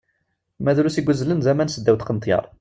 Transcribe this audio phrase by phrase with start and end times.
[0.65, 2.45] Ma drus i yuzzlen d aman seddaw teqneṭyar!